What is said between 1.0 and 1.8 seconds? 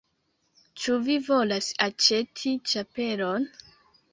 vi volas